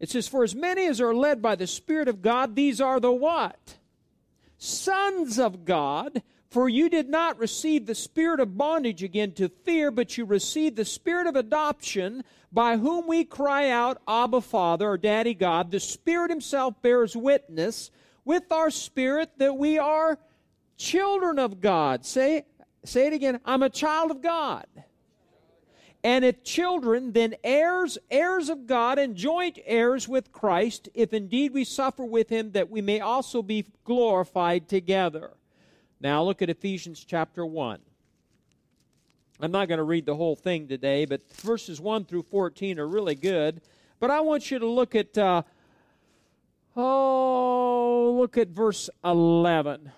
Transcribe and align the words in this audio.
It 0.00 0.10
says, 0.10 0.28
For 0.28 0.44
as 0.44 0.54
many 0.54 0.86
as 0.86 1.00
are 1.00 1.14
led 1.14 1.42
by 1.42 1.56
the 1.56 1.66
Spirit 1.66 2.08
of 2.08 2.22
God, 2.22 2.54
these 2.54 2.80
are 2.80 3.00
the 3.00 3.12
what? 3.12 3.76
Sons 4.56 5.38
of 5.38 5.64
God. 5.64 6.22
For 6.50 6.68
you 6.68 6.88
did 6.88 7.10
not 7.10 7.38
receive 7.38 7.84
the 7.84 7.94
spirit 7.94 8.40
of 8.40 8.56
bondage 8.56 9.02
again 9.02 9.32
to 9.32 9.50
fear, 9.50 9.90
but 9.90 10.16
you 10.16 10.24
received 10.24 10.76
the 10.76 10.84
spirit 10.84 11.26
of 11.26 11.36
adoption, 11.36 12.24
by 12.50 12.78
whom 12.78 13.06
we 13.06 13.24
cry 13.24 13.68
out, 13.68 14.00
Abba, 14.08 14.40
Father, 14.40 14.88
or 14.88 14.96
Daddy 14.96 15.34
God. 15.34 15.70
The 15.70 15.80
Spirit 15.80 16.30
Himself 16.30 16.80
bears 16.80 17.14
witness 17.14 17.90
with 18.24 18.50
our 18.50 18.70
spirit 18.70 19.32
that 19.36 19.58
we 19.58 19.78
are 19.78 20.18
children 20.78 21.38
of 21.38 21.60
God. 21.60 22.06
Say, 22.06 22.46
say 22.84 23.08
it 23.08 23.12
again. 23.12 23.40
I'm 23.44 23.62
a 23.62 23.68
child 23.68 24.10
of 24.10 24.22
God. 24.22 24.66
And 26.04 26.24
if 26.24 26.44
children, 26.44 27.12
then 27.12 27.34
heirs, 27.42 27.98
heirs 28.10 28.48
of 28.48 28.66
God, 28.66 28.98
and 28.98 29.16
joint 29.16 29.58
heirs 29.64 30.06
with 30.06 30.32
Christ, 30.32 30.88
if 30.94 31.12
indeed 31.12 31.52
we 31.52 31.64
suffer 31.64 32.04
with 32.04 32.28
him, 32.28 32.52
that 32.52 32.70
we 32.70 32.80
may 32.80 33.00
also 33.00 33.42
be 33.42 33.66
glorified 33.84 34.68
together. 34.68 35.32
Now 36.00 36.22
look 36.22 36.40
at 36.40 36.50
Ephesians 36.50 37.04
chapter 37.04 37.44
1. 37.44 37.80
I'm 39.40 39.50
not 39.50 39.68
going 39.68 39.78
to 39.78 39.84
read 39.84 40.06
the 40.06 40.16
whole 40.16 40.36
thing 40.36 40.68
today, 40.68 41.04
but 41.04 41.20
verses 41.42 41.80
1 41.80 42.04
through 42.04 42.22
14 42.22 42.78
are 42.78 42.86
really 42.86 43.14
good. 43.14 43.60
But 44.00 44.10
I 44.10 44.20
want 44.20 44.50
you 44.50 44.58
to 44.60 44.66
look 44.66 44.94
at, 44.94 45.16
uh, 45.18 45.42
oh, 46.76 48.16
look 48.18 48.36
at 48.36 48.48
verse 48.48 48.88
11. 49.04 49.90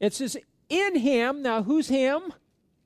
It 0.00 0.14
says, 0.14 0.36
In 0.68 0.96
him, 0.96 1.42
now 1.42 1.62
who's 1.62 1.88
him? 1.88 2.32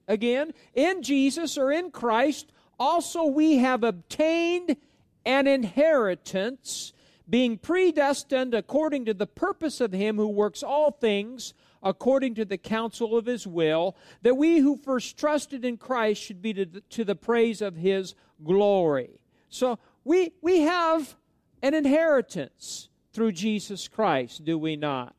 Again, 0.09 0.53
in 0.75 1.03
Jesus 1.03 1.57
or 1.57 1.73
in 1.73 1.91
Christ, 1.91 2.53
also 2.79 3.25
we 3.25 3.59
have 3.59 3.85
obtained 3.85 4.77
an 5.25 5.47
inheritance 5.47 6.93
being 7.29 7.57
predestined 7.57 8.55
according 8.55 9.05
to 9.07 9.15
the 9.15 9.27
purpose 9.27 9.81
of 9.81 9.93
him 9.93 10.17
who 10.17 10.29
works 10.29 10.63
all 10.63 10.91
things 10.91 11.55
according 11.83 12.35
to 12.37 12.45
the 12.45 12.59
counsel 12.59 13.17
of 13.17 13.27
his 13.27 13.47
will, 13.47 13.97
that 14.23 14.37
we 14.37 14.59
who 14.59 14.77
first 14.77 15.17
trusted 15.17 15.65
in 15.65 15.77
Christ 15.77 16.23
should 16.23 16.41
be 16.41 16.53
to 16.53 16.65
the, 16.65 16.81
to 16.81 17.05
the 17.05 17.17
praise 17.17 17.61
of 17.61 17.77
his 17.77 18.15
glory. 18.45 19.21
So 19.49 19.79
we, 20.05 20.33
we 20.43 20.61
have 20.61 21.17
an 21.63 21.75
inheritance 21.75 22.89
through 23.13 23.33
Jesus 23.33 23.89
Christ, 23.89 24.45
do 24.45 24.59
we 24.59 24.77
not? 24.77 25.15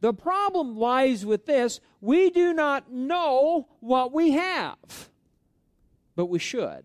The 0.00 0.14
problem 0.14 0.76
lies 0.76 1.26
with 1.26 1.46
this 1.46 1.80
we 2.00 2.30
do 2.30 2.52
not 2.52 2.92
know 2.92 3.68
what 3.80 4.12
we 4.12 4.32
have, 4.32 5.08
but 6.14 6.26
we 6.26 6.38
should. 6.38 6.84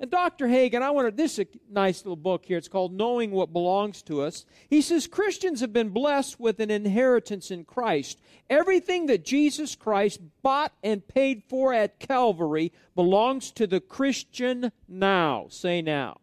And 0.00 0.10
Dr. 0.10 0.48
Hagin, 0.48 0.80
I 0.80 0.90
wanted 0.90 1.18
this 1.18 1.38
is 1.38 1.44
a 1.44 1.72
nice 1.72 2.04
little 2.04 2.16
book 2.16 2.46
here. 2.46 2.56
It's 2.56 2.68
called 2.68 2.94
Knowing 2.94 3.32
What 3.32 3.52
Belongs 3.52 4.00
to 4.04 4.22
Us. 4.22 4.46
He 4.70 4.80
says 4.80 5.06
Christians 5.06 5.60
have 5.60 5.74
been 5.74 5.90
blessed 5.90 6.40
with 6.40 6.58
an 6.58 6.70
inheritance 6.70 7.50
in 7.50 7.64
Christ. 7.64 8.18
Everything 8.48 9.06
that 9.06 9.26
Jesus 9.26 9.74
Christ 9.74 10.20
bought 10.42 10.72
and 10.82 11.06
paid 11.06 11.42
for 11.50 11.74
at 11.74 12.00
Calvary 12.00 12.72
belongs 12.94 13.50
to 13.52 13.66
the 13.66 13.80
Christian 13.80 14.72
now. 14.88 15.48
Say 15.50 15.82
now. 15.82 16.18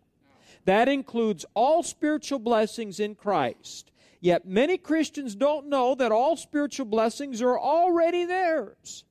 That 0.65 0.89
includes 0.89 1.45
all 1.53 1.83
spiritual 1.83 2.39
blessings 2.39 2.99
in 2.99 3.13
Christ. 3.13 3.91
Yet 4.27 4.45
many 4.45 4.77
Christians 4.77 5.35
don't 5.35 5.67
know 5.67 5.95
that 5.95 6.11
all 6.11 6.35
spiritual 6.35 6.85
blessings 6.85 7.41
are 7.41 7.57
already 7.57 8.25
theirs. 8.25 9.05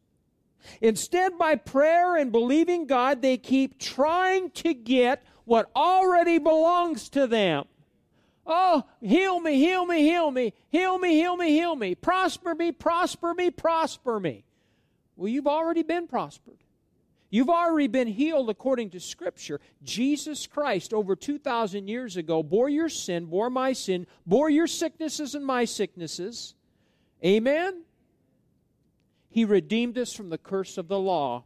Instead, 0.82 1.38
by 1.38 1.56
prayer 1.56 2.16
and 2.16 2.30
believing 2.30 2.86
God, 2.86 3.22
they 3.22 3.38
keep 3.38 3.78
trying 3.80 4.50
to 4.50 4.74
get 4.74 5.24
what 5.46 5.70
already 5.74 6.36
belongs 6.38 7.08
to 7.08 7.26
them. 7.26 7.64
Oh, 8.46 8.84
heal 9.00 9.40
me, 9.40 9.54
heal 9.54 9.86
me, 9.86 10.02
heal 10.02 10.30
me, 10.30 10.52
heal 10.68 10.98
me, 10.98 11.14
heal 11.14 11.34
me, 11.34 11.48
heal 11.48 11.76
me, 11.76 11.94
prosper 11.94 12.54
me, 12.54 12.70
prosper 12.70 13.32
me, 13.32 13.50
prosper 13.50 14.20
me. 14.20 14.44
Well, 15.16 15.28
you've 15.28 15.46
already 15.46 15.82
been 15.82 16.08
prospered. 16.08 16.58
You've 17.30 17.50
already 17.50 17.88
been 17.88 18.08
healed 18.08 18.50
according 18.50 18.90
to 18.90 19.00
Scripture. 19.00 19.60
Jesus 19.82 20.46
Christ, 20.46 20.94
over 20.94 21.16
2,000 21.16 21.88
years 21.88 22.16
ago, 22.16 22.42
bore 22.42 22.68
your 22.68 22.88
sin, 22.88 23.26
bore 23.26 23.50
my 23.50 23.72
sin, 23.72 24.06
bore 24.26 24.48
your 24.48 24.66
sicknesses 24.66 25.34
and 25.34 25.44
my 25.44 25.64
sicknesses. 25.64 26.54
Amen? 27.24 27.82
He 29.28 29.44
redeemed 29.44 29.98
us 29.98 30.12
from 30.12 30.30
the 30.30 30.38
curse 30.38 30.78
of 30.78 30.88
the 30.88 30.98
law. 30.98 31.44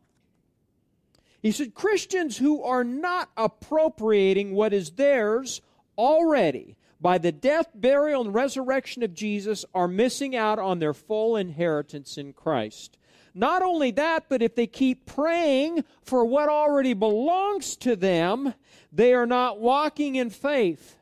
He 1.42 1.52
said, 1.52 1.74
Christians 1.74 2.36
who 2.36 2.62
are 2.62 2.84
not 2.84 3.30
appropriating 3.36 4.52
what 4.52 4.74
is 4.74 4.92
theirs 4.92 5.62
already 5.96 6.76
by 7.00 7.16
the 7.16 7.32
death, 7.32 7.68
burial, 7.74 8.22
and 8.22 8.34
resurrection 8.34 9.02
of 9.02 9.14
Jesus 9.14 9.64
are 9.74 9.88
missing 9.88 10.36
out 10.36 10.58
on 10.58 10.78
their 10.78 10.92
full 10.92 11.36
inheritance 11.36 12.18
in 12.18 12.34
Christ. 12.34 12.98
Not 13.34 13.62
only 13.62 13.90
that, 13.92 14.24
but 14.28 14.42
if 14.42 14.54
they 14.54 14.66
keep 14.66 15.06
praying 15.06 15.84
for 16.02 16.24
what 16.24 16.48
already 16.48 16.94
belongs 16.94 17.76
to 17.76 17.96
them, 17.96 18.54
they 18.92 19.14
are 19.14 19.26
not 19.26 19.60
walking 19.60 20.16
in 20.16 20.30
faith. 20.30 20.96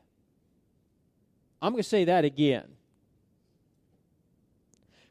I'm 1.61 1.73
going 1.73 1.83
to 1.83 1.89
say 1.89 2.05
that 2.05 2.25
again. 2.25 2.65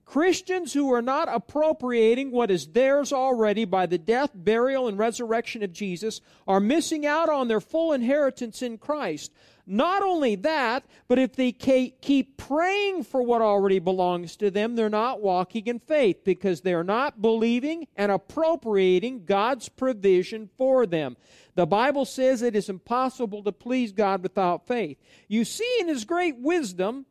Christians 0.09 0.73
who 0.73 0.91
are 0.95 1.03
not 1.03 1.29
appropriating 1.29 2.31
what 2.31 2.51
is 2.51 2.69
theirs 2.69 3.13
already 3.13 3.67
by 3.67 3.85
the 3.85 3.99
death, 3.99 4.31
burial, 4.35 4.89
and 4.89 4.97
resurrection 4.97 5.63
of 5.63 5.75
Jesus 5.75 6.23
are 6.47 6.61
missing 6.61 7.05
out 7.05 7.29
on 7.29 7.49
their 7.49 7.61
full 7.61 7.93
inheritance 7.93 8.63
in 8.63 8.79
Christ. 8.79 9.31
Not 9.71 10.03
only 10.03 10.35
that, 10.37 10.87
but 11.09 11.19
if 11.19 11.35
they 11.37 11.53
keep 11.53 12.39
praying 12.39 13.05
for 13.05 13.23
what 13.23 13.43
already 13.43 13.79
belongs 13.79 14.35
to 14.37 14.51
them, 14.51 14.75
they're 14.75 14.89
not 14.89 15.21
walking 15.21 15.67
in 15.67 15.79
faith 15.79 16.25
because 16.25 16.63
they're 16.63 16.83
not 16.83 17.21
believing 17.21 17.87
and 17.95 18.11
appropriating 18.11 19.27
God's 19.27 19.69
provision 19.69 20.49
for 20.57 20.87
them. 20.87 21.19
The 21.55 21.67
Bible 21.67 22.07
says 22.07 22.41
it 22.41 22.57
is 22.57 22.71
impossible 22.71 23.43
to 23.43 23.53
please 23.53 23.93
God 23.93 24.23
without 24.23 24.67
faith. 24.67 24.97
You 25.29 25.45
see, 25.45 25.77
in 25.81 25.89
His 25.89 26.07
great 26.07 26.39
wisdom, 26.39 27.05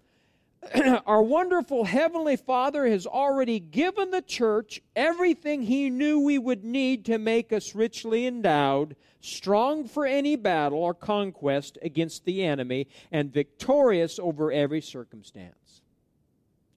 our 1.06 1.22
wonderful 1.22 1.86
Heavenly 1.86 2.36
Father 2.36 2.88
has 2.88 3.06
already 3.06 3.60
given 3.60 4.12
the 4.12 4.22
church 4.22 4.82
everything 4.96 5.62
He 5.62 5.90
knew 5.90 6.20
we 6.20 6.38
would 6.38 6.64
need 6.64 7.06
to 7.06 7.18
make 7.18 7.54
us 7.54 7.76
richly 7.76 8.26
endowed, 8.26 8.96
strong 9.22 9.88
for 9.88 10.06
any 10.06 10.36
battle 10.36 10.80
or 10.80 10.94
conquest 10.94 11.78
against 11.82 12.26
the 12.26 12.44
enemy, 12.44 12.88
and 13.12 13.32
victorious 13.32 14.20
over 14.20 14.52
every 14.52 14.82
circumstance. 14.82 15.82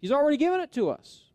He's 0.01 0.13
already 0.13 0.37
given 0.37 0.61
it 0.61 0.73
to 0.73 0.91
us. 0.91 1.30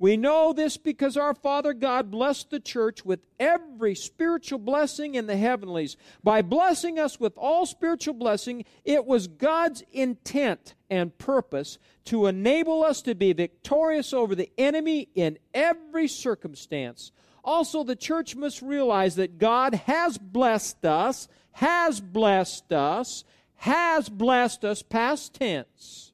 We 0.00 0.16
know 0.16 0.54
this 0.54 0.78
because 0.78 1.18
our 1.18 1.34
Father 1.34 1.74
God 1.74 2.10
blessed 2.10 2.48
the 2.48 2.58
church 2.58 3.04
with 3.04 3.20
every 3.38 3.94
spiritual 3.94 4.58
blessing 4.58 5.14
in 5.14 5.26
the 5.26 5.36
heavenlies. 5.36 5.98
By 6.24 6.40
blessing 6.40 6.98
us 6.98 7.20
with 7.20 7.36
all 7.36 7.66
spiritual 7.66 8.14
blessing, 8.14 8.64
it 8.82 9.04
was 9.04 9.28
God's 9.28 9.84
intent 9.92 10.74
and 10.88 11.16
purpose 11.18 11.78
to 12.06 12.28
enable 12.28 12.82
us 12.82 13.02
to 13.02 13.14
be 13.14 13.34
victorious 13.34 14.14
over 14.14 14.34
the 14.34 14.50
enemy 14.56 15.10
in 15.14 15.38
every 15.52 16.08
circumstance. 16.08 17.12
Also, 17.44 17.84
the 17.84 17.94
church 17.94 18.34
must 18.34 18.62
realize 18.62 19.16
that 19.16 19.36
God 19.36 19.74
has 19.74 20.16
blessed 20.16 20.82
us, 20.86 21.28
has 21.52 22.00
blessed 22.00 22.72
us, 22.72 23.24
has 23.56 24.08
blessed 24.08 24.64
us, 24.64 24.80
past 24.80 25.34
tense, 25.34 26.12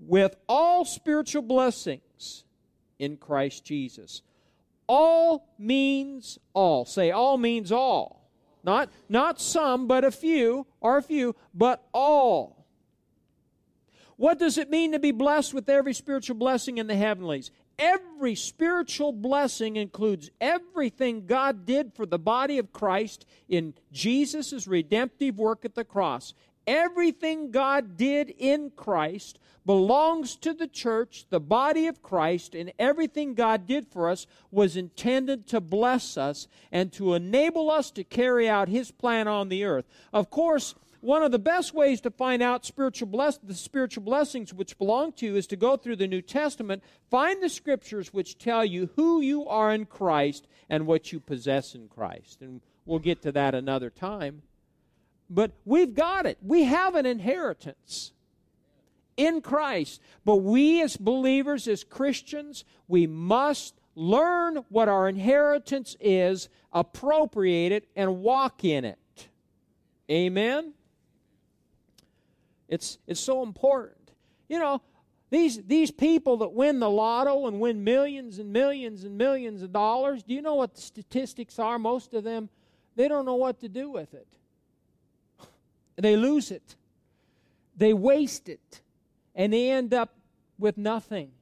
with 0.00 0.34
all 0.48 0.84
spiritual 0.84 1.42
blessings 1.42 2.02
in 2.98 3.16
Christ 3.16 3.64
Jesus. 3.64 4.22
All 4.86 5.46
means 5.58 6.38
all. 6.54 6.84
Say, 6.84 7.10
all 7.10 7.36
means 7.36 7.70
all. 7.72 8.30
Not, 8.64 8.90
not 9.08 9.40
some, 9.40 9.86
but 9.86 10.04
a 10.04 10.10
few, 10.10 10.66
or 10.80 10.98
a 10.98 11.02
few, 11.02 11.36
but 11.54 11.86
all. 11.92 12.66
What 14.16 14.38
does 14.38 14.58
it 14.58 14.68
mean 14.68 14.92
to 14.92 14.98
be 14.98 15.12
blessed 15.12 15.54
with 15.54 15.68
every 15.68 15.94
spiritual 15.94 16.36
blessing 16.36 16.78
in 16.78 16.88
the 16.88 16.96
heavenlies? 16.96 17.52
Every 17.78 18.34
spiritual 18.34 19.12
blessing 19.12 19.76
includes 19.76 20.30
everything 20.40 21.26
God 21.26 21.64
did 21.64 21.94
for 21.94 22.04
the 22.04 22.18
body 22.18 22.58
of 22.58 22.72
Christ 22.72 23.24
in 23.48 23.74
Jesus' 23.92 24.66
redemptive 24.66 25.38
work 25.38 25.64
at 25.64 25.76
the 25.76 25.84
cross. 25.84 26.34
Everything 26.68 27.50
God 27.50 27.96
did 27.96 28.28
in 28.36 28.70
Christ 28.76 29.38
belongs 29.64 30.36
to 30.36 30.52
the 30.52 30.66
church, 30.66 31.24
the 31.30 31.40
body 31.40 31.86
of 31.86 32.02
Christ, 32.02 32.54
and 32.54 32.72
everything 32.78 33.32
God 33.32 33.66
did 33.66 33.88
for 33.88 34.10
us 34.10 34.26
was 34.50 34.76
intended 34.76 35.46
to 35.46 35.62
bless 35.62 36.18
us 36.18 36.46
and 36.70 36.92
to 36.92 37.14
enable 37.14 37.70
us 37.70 37.90
to 37.92 38.04
carry 38.04 38.48
out 38.48 38.68
His 38.68 38.90
plan 38.90 39.26
on 39.26 39.48
the 39.48 39.64
earth. 39.64 39.86
Of 40.12 40.28
course, 40.28 40.74
one 41.00 41.22
of 41.22 41.32
the 41.32 41.38
best 41.38 41.72
ways 41.72 42.02
to 42.02 42.10
find 42.10 42.42
out 42.42 42.66
spiritual 42.66 43.08
bless- 43.08 43.38
the 43.38 43.54
spiritual 43.54 44.02
blessings 44.02 44.52
which 44.52 44.76
belong 44.76 45.12
to 45.12 45.26
you 45.26 45.36
is 45.36 45.46
to 45.46 45.56
go 45.56 45.76
through 45.76 45.96
the 45.96 46.06
New 46.06 46.22
Testament, 46.22 46.82
find 47.10 47.42
the 47.42 47.48
scriptures 47.48 48.12
which 48.12 48.36
tell 48.36 48.64
you 48.64 48.90
who 48.96 49.22
you 49.22 49.46
are 49.46 49.72
in 49.72 49.86
Christ 49.86 50.46
and 50.68 50.86
what 50.86 51.12
you 51.12 51.20
possess 51.20 51.74
in 51.74 51.88
Christ. 51.88 52.42
And 52.42 52.60
we'll 52.84 52.98
get 52.98 53.22
to 53.22 53.32
that 53.32 53.54
another 53.54 53.88
time. 53.88 54.42
But 55.30 55.52
we've 55.64 55.94
got 55.94 56.26
it. 56.26 56.38
We 56.42 56.64
have 56.64 56.94
an 56.94 57.06
inheritance 57.06 58.12
in 59.16 59.42
Christ. 59.42 60.00
But 60.24 60.36
we 60.36 60.80
as 60.82 60.96
believers, 60.96 61.68
as 61.68 61.84
Christians, 61.84 62.64
we 62.86 63.06
must 63.06 63.74
learn 63.94 64.64
what 64.68 64.88
our 64.88 65.08
inheritance 65.08 65.96
is, 66.00 66.48
appropriate 66.72 67.72
it, 67.72 67.88
and 67.96 68.20
walk 68.20 68.64
in 68.64 68.84
it. 68.84 69.28
Amen? 70.10 70.72
It's, 72.68 72.98
it's 73.06 73.20
so 73.20 73.42
important. 73.42 74.12
You 74.48 74.58
know, 74.60 74.80
these, 75.30 75.62
these 75.64 75.90
people 75.90 76.38
that 76.38 76.52
win 76.52 76.78
the 76.78 76.88
lotto 76.88 77.48
and 77.48 77.60
win 77.60 77.84
millions 77.84 78.38
and 78.38 78.52
millions 78.52 79.04
and 79.04 79.18
millions 79.18 79.62
of 79.62 79.72
dollars, 79.72 80.22
do 80.22 80.32
you 80.32 80.42
know 80.42 80.54
what 80.54 80.74
the 80.74 80.80
statistics 80.80 81.58
are? 81.58 81.78
Most 81.78 82.14
of 82.14 82.24
them, 82.24 82.48
they 82.94 83.08
don't 83.08 83.26
know 83.26 83.34
what 83.34 83.60
to 83.60 83.68
do 83.68 83.90
with 83.90 84.14
it. 84.14 84.26
They 85.98 86.16
lose 86.16 86.52
it, 86.52 86.76
they 87.76 87.92
waste 87.92 88.48
it, 88.48 88.82
and 89.34 89.52
they 89.52 89.70
end 89.70 89.92
up 89.92 90.14
with 90.58 90.78
nothing. 90.78 91.32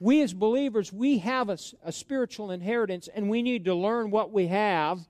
We 0.00 0.22
as 0.22 0.32
believers, 0.32 0.92
we 0.92 1.18
have 1.18 1.50
a, 1.50 1.58
a 1.84 1.92
spiritual 1.92 2.50
inheritance, 2.50 3.08
and 3.14 3.28
we 3.28 3.42
need 3.42 3.66
to 3.66 3.74
learn 3.74 4.10
what 4.10 4.32
we 4.32 4.46
have, 4.46 5.00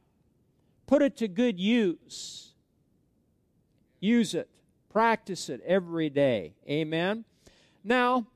put 0.86 1.00
it 1.02 1.16
to 1.18 1.28
good 1.28 1.60
use, 1.60 2.54
use 4.00 4.34
it. 4.34 4.48
Practice 4.88 5.48
it 5.48 5.60
every 5.64 6.08
day. 6.08 6.54
Amen. 6.68 7.24
Now, 7.84 8.26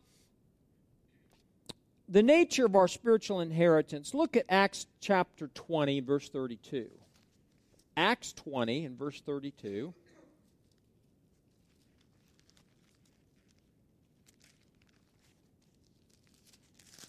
the 2.08 2.22
nature 2.22 2.66
of 2.66 2.76
our 2.76 2.86
spiritual 2.86 3.40
inheritance, 3.40 4.12
look 4.12 4.36
at 4.36 4.44
Acts 4.48 4.86
chapter 5.00 5.48
20, 5.54 6.00
verse 6.00 6.28
32. 6.28 6.88
Acts 7.96 8.32
20 8.32 8.86
and 8.86 8.98
verse 8.98 9.20
32. 9.20 9.92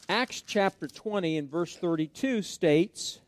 Acts 0.09 0.41
chapter 0.41 0.87
20 0.87 1.37
and 1.37 1.49
verse 1.49 1.75
32 1.75 2.41
states 2.41 3.19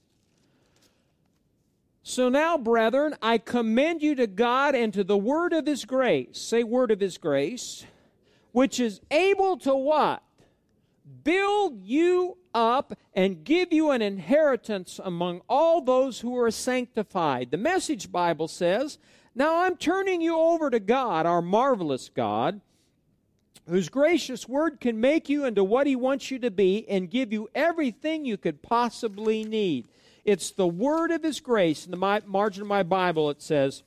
so 2.08 2.30
now, 2.30 2.56
brethren, 2.60 3.16
I 3.20 3.40
commend 3.40 4.04
you 4.04 4.14
to 4.14 4.28
God 4.28 4.76
and 4.76 4.94
to 4.94 5.04
the 5.04 5.18
word 5.18 5.54
of 5.54 5.66
his 5.66 5.86
grace. 5.86 6.38
Say, 6.38 6.64
word 6.64 6.92
of 6.92 7.00
his 7.00 7.18
grace, 7.18 7.84
which 8.52 8.80
is 8.80 9.02
able 9.10 9.58
to 9.58 9.74
what? 9.74 10.22
Build 11.24 11.84
you 11.84 12.38
up 12.54 12.98
and 13.14 13.44
give 13.44 13.72
you 13.72 13.92
an 13.92 14.02
inheritance 14.02 15.00
among 15.04 15.42
all 15.48 15.82
those 15.82 16.20
who 16.20 16.38
are 16.38 16.52
sanctified. 16.52 17.52
The 17.52 17.58
Message 17.58 18.12
Bible 18.12 18.48
says, 18.48 18.98
Now 19.36 19.64
I'm 19.64 19.78
turning 19.78 20.22
you 20.22 20.38
over 20.38 20.70
to 20.70 20.80
God, 20.80 21.26
our 21.26 21.42
marvelous 21.42 22.10
God, 22.10 22.62
whose 23.68 23.90
gracious 23.90 24.48
word 24.48 24.80
can 24.80 25.00
make 25.00 25.30
you 25.30 25.46
into 25.46 25.64
what 25.64 25.88
he 25.88 25.96
wants 25.96 26.32
you 26.32 26.40
to 26.40 26.52
be 26.52 26.88
and 26.90 27.10
give 27.10 27.32
you 27.32 27.50
everything 27.54 28.26
you 28.26 28.38
could 28.38 28.62
possibly 28.62 29.44
need. 29.44 29.88
It's 30.26 30.50
the 30.50 30.68
word 30.68 31.12
of 31.12 31.24
His 31.24 31.40
grace. 31.40 31.86
In 31.86 31.92
the 31.92 32.22
margin 32.26 32.64
of 32.64 32.68
my 32.68 32.82
Bible, 32.82 33.30
it 33.30 33.42
says, 33.44 33.84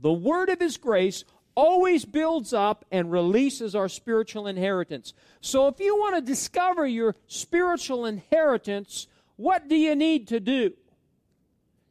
The 0.00 0.12
word 0.12 0.48
of 0.48 0.60
His 0.60 0.76
grace 0.76 1.24
always 1.56 2.04
builds 2.04 2.52
up 2.52 2.84
and 2.92 3.10
releases 3.10 3.74
our 3.74 3.88
spiritual 3.88 4.46
inheritance. 4.46 5.12
So 5.40 5.66
if 5.66 5.80
you 5.80 5.96
want 5.96 6.14
to 6.14 6.20
discover 6.20 6.86
your 6.86 7.16
spiritual 7.26 8.06
inheritance, 8.06 9.08
what 9.36 9.66
do 9.68 9.74
you 9.74 9.96
need 9.96 10.28
to 10.28 10.38
do? 10.38 10.74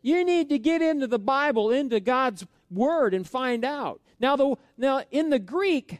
You 0.01 0.23
need 0.23 0.49
to 0.49 0.59
get 0.59 0.81
into 0.81 1.07
the 1.07 1.19
Bible, 1.19 1.71
into 1.71 1.99
God's 1.99 2.45
word 2.69 3.13
and 3.13 3.27
find 3.27 3.65
out. 3.65 3.99
Now 4.19 4.35
the 4.35 4.55
now 4.77 5.03
in 5.11 5.31
the 5.31 5.39
Greek, 5.39 5.99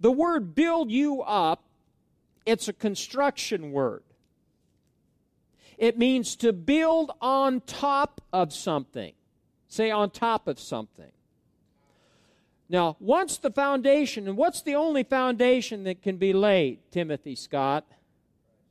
the 0.00 0.10
word 0.10 0.54
build 0.54 0.90
you 0.90 1.22
up, 1.22 1.62
it's 2.46 2.68
a 2.68 2.72
construction 2.72 3.70
word. 3.70 4.02
It 5.76 5.98
means 5.98 6.36
to 6.36 6.52
build 6.52 7.10
on 7.20 7.60
top 7.60 8.20
of 8.32 8.52
something. 8.52 9.12
Say, 9.68 9.90
on 9.90 10.10
top 10.10 10.46
of 10.46 10.60
something. 10.60 11.10
Now, 12.74 12.96
once 12.98 13.36
the 13.36 13.52
foundation, 13.52 14.26
and 14.26 14.36
what's 14.36 14.60
the 14.60 14.74
only 14.74 15.04
foundation 15.04 15.84
that 15.84 16.02
can 16.02 16.16
be 16.16 16.32
laid, 16.32 16.80
Timothy 16.90 17.36
Scott? 17.36 17.84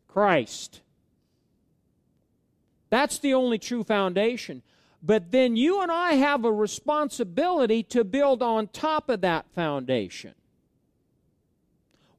Christ. 0.09 0.81
That's 2.89 3.17
the 3.17 3.33
only 3.33 3.57
true 3.57 3.85
foundation. 3.85 4.61
But 5.01 5.31
then 5.31 5.55
you 5.55 5.81
and 5.81 5.89
I 5.89 6.15
have 6.15 6.43
a 6.43 6.51
responsibility 6.51 7.81
to 7.83 8.03
build 8.03 8.43
on 8.43 8.67
top 8.67 9.07
of 9.07 9.21
that 9.21 9.45
foundation. 9.55 10.33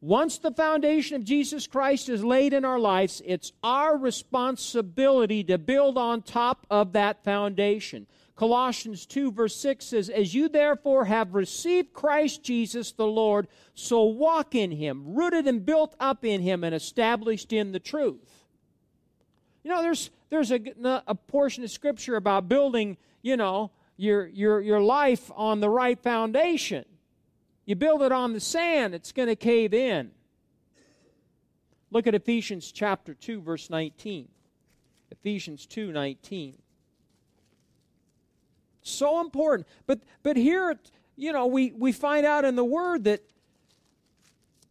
Once 0.04 0.36
the 0.36 0.50
foundation 0.50 1.16
of 1.16 1.24
Jesus 1.24 1.66
Christ 1.66 2.10
is 2.10 2.22
laid 2.22 2.52
in 2.52 2.62
our 2.62 2.78
lives, 2.78 3.22
it's 3.24 3.52
our 3.62 3.96
responsibility 3.96 5.42
to 5.44 5.56
build 5.56 5.96
on 5.96 6.20
top 6.20 6.66
of 6.68 6.92
that 6.92 7.24
foundation. 7.24 8.06
Colossians 8.36 9.06
2, 9.06 9.32
verse 9.32 9.56
6 9.56 9.82
says, 9.82 10.10
As 10.10 10.34
you 10.34 10.50
therefore 10.50 11.06
have 11.06 11.34
received 11.34 11.94
Christ 11.94 12.42
Jesus 12.42 12.92
the 12.92 13.06
Lord, 13.06 13.48
so 13.72 14.02
walk 14.04 14.54
in 14.54 14.72
him, 14.72 15.14
rooted 15.14 15.46
and 15.46 15.64
built 15.64 15.94
up 15.98 16.22
in 16.22 16.42
him, 16.42 16.64
and 16.64 16.74
established 16.74 17.50
in 17.50 17.72
the 17.72 17.80
truth. 17.80 18.44
You 19.62 19.70
know, 19.70 19.80
there's, 19.80 20.10
there's 20.28 20.52
a, 20.52 20.60
a 21.06 21.14
portion 21.14 21.64
of 21.64 21.70
Scripture 21.70 22.16
about 22.16 22.46
building, 22.46 22.98
you 23.22 23.38
know, 23.38 23.70
your, 23.96 24.26
your, 24.26 24.60
your 24.60 24.82
life 24.82 25.30
on 25.34 25.60
the 25.60 25.70
right 25.70 25.98
foundation. 25.98 26.84
You 27.66 27.74
build 27.74 28.02
it 28.02 28.12
on 28.12 28.32
the 28.32 28.40
sand, 28.40 28.94
it's 28.94 29.12
going 29.12 29.28
to 29.28 29.36
cave 29.36 29.72
in. 29.72 30.10
Look 31.90 32.06
at 32.06 32.14
Ephesians 32.14 32.72
chapter 32.72 33.14
2 33.14 33.40
verse 33.40 33.70
19. 33.70 34.28
Ephesians 35.10 35.66
2:19. 35.66 36.56
So 38.82 39.20
important. 39.20 39.68
But 39.86 40.00
but 40.22 40.36
here 40.36 40.78
you 41.16 41.32
know 41.32 41.46
we 41.46 41.70
we 41.70 41.92
find 41.92 42.26
out 42.26 42.44
in 42.44 42.56
the 42.56 42.64
word 42.64 43.04
that 43.04 43.22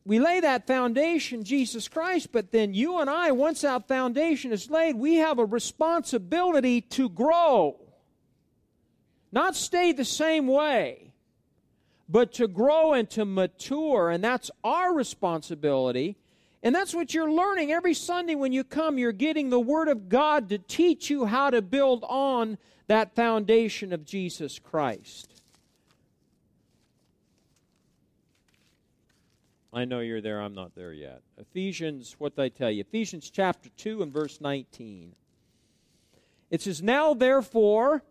we 0.05 0.19
lay 0.19 0.41
that 0.41 0.67
foundation, 0.67 1.45
Jesus 1.45 1.87
Christ, 1.87 2.33
but 2.33 2.51
then 2.51 2.73
you 2.73 2.99
and 2.99 3.09
I, 3.09 3.31
once 3.31 3.61
that 3.61 3.87
foundation 3.87 4.51
is 4.51 4.69
laid, 4.69 4.97
we 4.97 5.15
have 5.15 5.39
a 5.39 5.45
responsibility 5.45 6.81
to 6.81 7.07
grow. 7.07 7.79
Not 9.31 9.55
stay 9.55 9.93
the 9.93 10.03
same 10.03 10.45
way 10.47 11.12
but 12.13 12.31
to 12.31 12.47
grow 12.47 12.93
and 12.93 13.09
to 13.09 13.25
mature. 13.25 14.11
And 14.11 14.23
that's 14.23 14.51
our 14.63 14.93
responsibility. 14.93 16.15
And 16.61 16.73
that's 16.73 16.93
what 16.93 17.11
you're 17.11 17.31
learning 17.31 17.71
every 17.71 17.95
Sunday 17.95 18.35
when 18.35 18.53
you 18.53 18.63
come. 18.63 18.99
You're 18.99 19.11
getting 19.11 19.49
the 19.49 19.59
Word 19.59 19.87
of 19.87 20.09
God 20.09 20.47
to 20.49 20.59
teach 20.59 21.09
you 21.09 21.25
how 21.25 21.49
to 21.49 21.59
build 21.59 22.05
on 22.07 22.59
that 22.85 23.15
foundation 23.15 23.91
of 23.91 24.05
Jesus 24.05 24.59
Christ. 24.59 25.27
I 29.73 29.85
know 29.85 30.01
you're 30.01 30.21
there, 30.21 30.39
I'm 30.39 30.53
not 30.53 30.75
there 30.75 30.93
yet. 30.93 31.23
Ephesians, 31.39 32.15
what 32.19 32.35
did 32.35 32.43
I 32.43 32.49
tell 32.49 32.69
you? 32.69 32.81
Ephesians 32.81 33.31
chapter 33.31 33.69
2 33.75 34.03
and 34.03 34.13
verse 34.13 34.39
19. 34.39 35.15
It 36.51 36.61
says, 36.61 36.83
Now 36.83 37.15
therefore, 37.15 38.03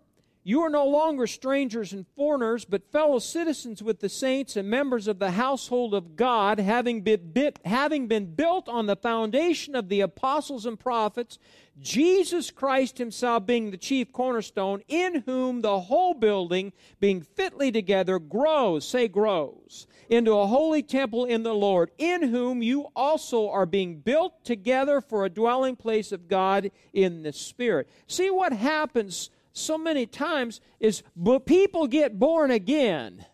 you 0.45 0.61
are 0.63 0.71
no 0.71 0.87
longer 0.87 1.29
strangers 1.29 1.93
and 1.93 2.05
foreigners, 2.17 2.65
but 2.65 2.91
fellow 2.91 3.21
citizens 3.21 3.81
with 3.81 4.01
the 4.01 4.09
saints 4.09 4.57
and 4.57 4.69
members 4.69 5.07
of 5.07 5.21
the 5.21 5.31
household 5.33 5.95
of 5.95 6.17
God, 6.17 6.59
having 6.59 7.03
been, 7.03 7.31
bit, 7.33 7.61
having 7.65 8.09
been 8.09 8.35
built 8.35 8.69
on 8.69 8.87
the 8.87 8.97
foundation 8.97 9.77
of 9.77 9.89
the 9.89 10.01
apostles 10.01 10.67
and 10.67 10.81
prophets, 10.81 11.39
Jesus 11.81 12.51
Christ 12.51 12.99
himself 12.99 13.47
being 13.47 13.71
the 13.71 13.77
chief 13.77 14.13
cornerstone, 14.13 14.83
in 14.89 15.23
whom 15.27 15.61
the 15.61 15.81
whole 15.81 16.15
building, 16.15 16.73
being 16.99 17.23
fitly 17.23 17.71
together, 17.71 18.19
grows, 18.19 18.85
say 18.85 19.07
grows, 19.07 19.87
into 20.09 20.33
a 20.33 20.49
holy 20.49 20.83
temple 20.83 21.25
in 21.25 21.45
the 21.45 21.55
Lord, 21.55 21.93
in 21.99 22.23
whom 22.23 22.63
you 22.63 22.89
also 22.97 23.49
are 23.49 23.65
being 23.65 24.01
built 24.01 24.45
together 24.45 25.01
for 25.01 25.25
a 25.25 25.31
dwelling 25.31 25.77
place 25.77 26.11
of 26.11 26.27
God 26.27 26.73
in 26.93 27.23
the 27.23 27.33
Spirit. 27.33 27.89
See 28.09 28.29
what 28.29 28.53
happens 28.53 29.31
so 29.53 29.77
many 29.77 30.07
times 30.07 30.61
is 30.81 31.03
people 31.45 31.87
get 31.87 32.19
born 32.19 32.51
again. 32.51 33.25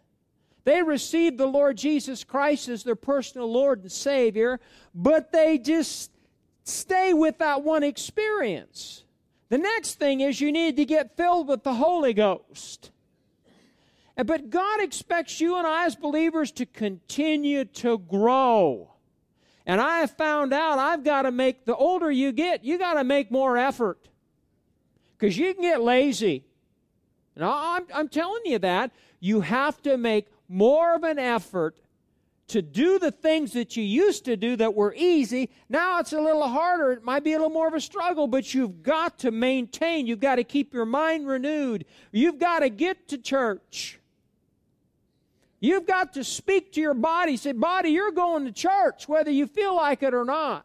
They 0.65 0.83
receive 0.83 1.39
the 1.39 1.47
Lord 1.47 1.79
Jesus 1.79 2.25
Christ 2.25 2.69
as 2.69 2.83
their 2.85 2.97
personal 2.97 3.51
Lord 3.51 3.83
and 3.83 3.93
Savior, 3.93 4.61
but 4.95 5.33
they 5.33 5.59
just 5.59 6.11
stay 6.65 7.15
with 7.15 7.39
that 7.39 7.63
one 7.63 7.83
experience. 7.83 9.05
The 9.49 9.59
next 9.59 9.95
thing 9.95 10.21
is 10.21 10.41
you 10.41 10.53
need 10.53 10.77
to 10.77 10.85
get 10.85 11.17
filled 11.17 11.49
with 11.49 11.65
the 11.65 11.75
Holy 11.75 12.13
Ghost. 12.13 12.91
But 14.17 14.51
God 14.51 14.83
expects 14.83 15.41
you 15.41 15.57
and 15.57 15.67
I 15.67 15.87
as 15.87 15.95
believers 15.95 16.51
to 16.53 16.67
continue 16.67 17.65
to 17.65 17.99
grow. 17.99 18.91
And 19.65 19.81
I 19.81 20.01
have 20.01 20.11
found 20.11 20.53
out 20.53 20.79
I've 20.79 21.05
got 21.05 21.23
to 21.23 21.31
make, 21.31 21.65
the 21.65 21.77
older 21.77 22.11
you 22.11 22.33
get, 22.33 22.65
you 22.65 22.79
got 22.79 22.95
to 22.95 23.05
make 23.05 23.31
more 23.31 23.57
effort. 23.57 24.09
Because 25.19 25.37
you 25.37 25.53
can 25.53 25.63
get 25.63 25.83
lazy. 25.83 26.45
And 27.35 27.45
I'm, 27.45 27.87
I'm 27.95 28.09
telling 28.09 28.43
you 28.45 28.59
that. 28.61 28.93
You 29.21 29.41
have 29.41 29.83
to 29.83 29.97
make 29.97 30.29
more 30.49 30.95
of 30.95 31.03
an 31.03 31.19
effort 31.19 31.77
to 32.49 32.63
do 32.63 32.99
the 32.99 33.11
things 33.11 33.53
that 33.53 33.77
you 33.77 33.85
used 33.85 34.25
to 34.25 34.37
do 34.37 34.57
that 34.57 34.75
were 34.75 34.95
easy. 34.97 35.51
Now 35.69 35.99
it's 35.99 36.13
a 36.13 36.21
little 36.21 36.49
harder. 36.49 36.93
It 36.93 37.05
might 37.05 37.23
be 37.23 37.35
a 37.35 37.37
little 37.37 37.51
more 37.51 37.69
of 37.69 37.75
a 37.75 37.81
struggle, 37.81 38.27
but 38.27 38.55
you've 38.55 38.83
got 38.83 39.19
to 39.21 39.31
maintain. 39.31 40.07
You've 40.07 40.21
got 40.21 40.37
to 40.37 40.45
keep 40.45 40.73
your 40.73 40.87
mind 40.87 41.27
renewed. 41.27 41.85
You've 42.11 42.39
got 42.39 42.61
to 42.61 42.71
get 42.71 43.09
to 43.09 43.19
church. 43.19 43.99
You've 45.61 45.87
got 45.87 46.15
to 46.15 46.25
speak 46.25 46.73
to 46.73 46.81
your 46.81 46.95
body. 46.95 47.37
Say, 47.37 47.53
body, 47.53 47.91
you're 47.91 48.13
going 48.13 48.47
to 48.47 48.53
church, 48.53 49.09
whether 49.09 49.31
you 49.31 49.47
feel 49.47 49.75
like 49.77 50.03
it 50.03 50.15
or 50.15 50.25
not. 50.25 50.65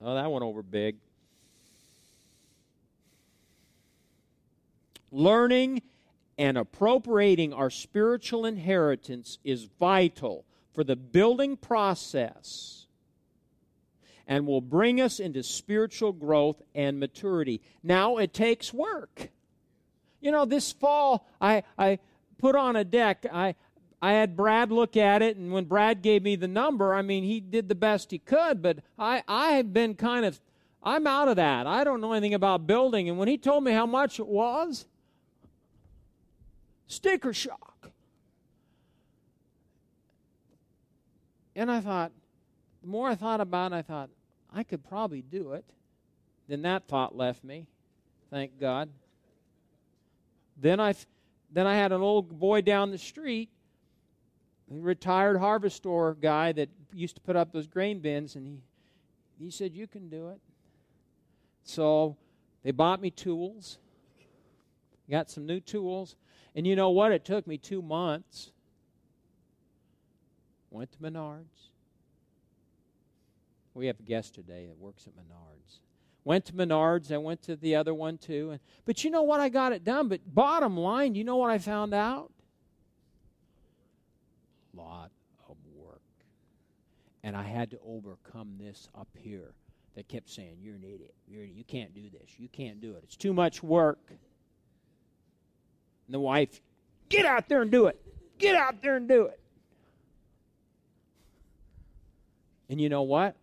Oh, 0.00 0.14
that 0.14 0.30
went 0.30 0.44
over 0.44 0.62
big. 0.62 0.96
Learning 5.12 5.82
and 6.38 6.56
appropriating 6.56 7.52
our 7.52 7.70
spiritual 7.70 8.46
inheritance 8.46 9.38
is 9.44 9.68
vital 9.78 10.46
for 10.72 10.82
the 10.82 10.96
building 10.96 11.56
process 11.56 12.86
and 14.26 14.46
will 14.46 14.62
bring 14.62 15.00
us 15.00 15.20
into 15.20 15.42
spiritual 15.42 16.12
growth 16.12 16.62
and 16.74 16.98
maturity. 16.98 17.60
Now, 17.82 18.16
it 18.16 18.32
takes 18.32 18.72
work. 18.72 19.28
You 20.22 20.30
know, 20.30 20.46
this 20.46 20.72
fall, 20.72 21.28
I, 21.40 21.64
I 21.76 21.98
put 22.38 22.56
on 22.56 22.76
a 22.76 22.84
deck. 22.84 23.26
I, 23.30 23.54
I 24.00 24.12
had 24.12 24.34
Brad 24.36 24.72
look 24.72 24.96
at 24.96 25.20
it, 25.20 25.36
and 25.36 25.52
when 25.52 25.66
Brad 25.66 26.00
gave 26.00 26.22
me 26.22 26.36
the 26.36 26.48
number, 26.48 26.94
I 26.94 27.02
mean, 27.02 27.24
he 27.24 27.40
did 27.40 27.68
the 27.68 27.74
best 27.74 28.10
he 28.10 28.18
could, 28.18 28.62
but 28.62 28.78
I, 28.98 29.22
I 29.28 29.52
have 29.52 29.74
been 29.74 29.94
kind 29.94 30.24
of, 30.24 30.40
I'm 30.82 31.06
out 31.06 31.28
of 31.28 31.36
that. 31.36 31.66
I 31.66 31.84
don't 31.84 32.00
know 32.00 32.12
anything 32.12 32.34
about 32.34 32.66
building. 32.66 33.08
And 33.08 33.18
when 33.18 33.28
he 33.28 33.36
told 33.36 33.62
me 33.64 33.72
how 33.72 33.86
much 33.86 34.18
it 34.18 34.26
was, 34.26 34.86
sticker 36.92 37.32
shock. 37.32 37.90
And 41.56 41.70
I 41.70 41.80
thought, 41.80 42.12
the 42.82 42.88
more 42.88 43.08
I 43.08 43.14
thought 43.14 43.40
about 43.40 43.72
it, 43.72 43.76
I 43.76 43.82
thought, 43.82 44.10
I 44.54 44.62
could 44.62 44.84
probably 44.84 45.22
do 45.22 45.52
it. 45.52 45.64
Then 46.48 46.62
that 46.62 46.86
thought 46.88 47.16
left 47.16 47.44
me, 47.44 47.66
thank 48.30 48.58
God. 48.60 48.90
Then 50.56 50.80
I, 50.80 50.94
then 51.50 51.66
I 51.66 51.74
had 51.74 51.92
an 51.92 52.02
old 52.02 52.38
boy 52.38 52.60
down 52.60 52.90
the 52.90 52.98
street, 52.98 53.48
retired 54.68 55.38
Harvestore 55.38 56.14
guy 56.14 56.52
that 56.52 56.68
used 56.92 57.16
to 57.16 57.20
put 57.22 57.36
up 57.36 57.52
those 57.52 57.66
grain 57.66 58.00
bins, 58.00 58.36
and 58.36 58.46
he, 59.38 59.44
he 59.46 59.50
said, 59.50 59.74
You 59.74 59.86
can 59.86 60.08
do 60.08 60.28
it. 60.28 60.40
So 61.64 62.16
they 62.62 62.70
bought 62.70 63.00
me 63.00 63.10
tools, 63.10 63.78
got 65.08 65.30
some 65.30 65.46
new 65.46 65.60
tools, 65.60 66.16
and 66.54 66.66
you 66.66 66.76
know 66.76 66.90
what? 66.90 67.12
It 67.12 67.24
took 67.24 67.46
me 67.46 67.58
two 67.58 67.82
months. 67.82 68.50
Went 70.70 70.92
to 70.92 70.98
Menards. 70.98 71.70
We 73.74 73.86
have 73.86 73.98
a 74.00 74.02
guest 74.02 74.34
today 74.34 74.66
that 74.66 74.78
works 74.78 75.06
at 75.06 75.14
Menards. 75.14 75.78
Went 76.24 76.44
to 76.46 76.52
Menards. 76.52 77.10
I 77.10 77.18
went 77.18 77.42
to 77.42 77.56
the 77.56 77.74
other 77.74 77.94
one 77.94 78.18
too. 78.18 78.50
And, 78.52 78.60
but 78.84 79.02
you 79.02 79.10
know 79.10 79.22
what? 79.22 79.40
I 79.40 79.48
got 79.48 79.72
it 79.72 79.84
done. 79.84 80.08
But 80.08 80.20
bottom 80.34 80.76
line, 80.76 81.14
you 81.14 81.24
know 81.24 81.36
what 81.36 81.50
I 81.50 81.58
found 81.58 81.94
out? 81.94 82.30
A 84.74 84.76
Lot 84.80 85.10
of 85.48 85.56
work. 85.74 86.00
And 87.22 87.36
I 87.36 87.42
had 87.42 87.70
to 87.70 87.78
overcome 87.86 88.56
this 88.58 88.88
up 88.94 89.08
here 89.16 89.54
that 89.94 90.08
kept 90.08 90.30
saying, 90.30 90.58
You're 90.60 90.76
an 90.76 90.84
idiot. 90.84 91.14
You're, 91.26 91.44
you 91.44 91.64
can't 91.64 91.94
do 91.94 92.08
this. 92.10 92.30
You 92.38 92.48
can't 92.48 92.80
do 92.80 92.92
it. 92.92 93.00
It's 93.04 93.16
too 93.16 93.32
much 93.32 93.62
work. 93.62 94.12
And 96.12 96.16
the 96.18 96.20
wife, 96.20 96.60
get 97.08 97.24
out 97.24 97.48
there 97.48 97.62
and 97.62 97.70
do 97.70 97.86
it. 97.86 97.98
Get 98.36 98.54
out 98.54 98.82
there 98.82 98.96
and 98.96 99.08
do 99.08 99.22
it. 99.22 99.40
And 102.68 102.78
you 102.78 102.90
know 102.90 103.00
what? 103.00 103.34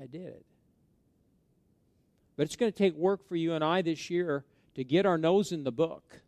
I 0.00 0.06
did 0.06 0.26
it. 0.26 0.44
But 2.36 2.46
it's 2.46 2.56
going 2.56 2.72
to 2.72 2.76
take 2.76 2.96
work 2.96 3.28
for 3.28 3.36
you 3.36 3.52
and 3.52 3.62
I 3.62 3.80
this 3.82 4.10
year 4.10 4.44
to 4.74 4.82
get 4.82 5.06
our 5.06 5.16
nose 5.16 5.52
in 5.52 5.62
the 5.62 5.70
book. 5.70 6.20